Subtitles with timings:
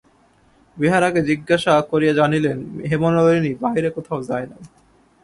[0.77, 2.57] বেহারাকে জিজ্ঞাসা করিয়া জানিলেন,
[2.89, 4.63] হেমনলিনী বাহিরে কোথাও যায় নাই।